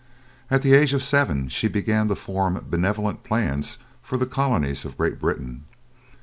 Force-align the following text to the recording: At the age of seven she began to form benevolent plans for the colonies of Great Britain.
At 0.49 0.63
the 0.63 0.73
age 0.73 0.93
of 0.93 1.03
seven 1.03 1.47
she 1.47 1.67
began 1.67 2.07
to 2.07 2.15
form 2.15 2.65
benevolent 2.67 3.23
plans 3.23 3.77
for 4.01 4.17
the 4.17 4.25
colonies 4.25 4.83
of 4.83 4.97
Great 4.97 5.19
Britain. 5.19 5.65